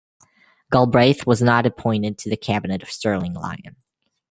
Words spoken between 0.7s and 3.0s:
Galbraith was not appointed to the cabinet of